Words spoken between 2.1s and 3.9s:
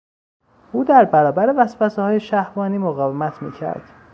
شهوانی مقاومت میکرد.